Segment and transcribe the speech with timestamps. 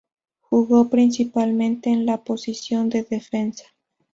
[0.49, 3.65] Jugó principalmente en la posición de Defensa.